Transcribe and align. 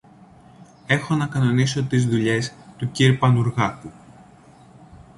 Έχω 0.87 1.15
να 1.15 1.27
κανονίσω 1.27 1.83
τις 1.83 2.05
δουλειές 2.07 2.53
του 2.77 2.91
κυρ-Πανουργάκου. 2.91 3.91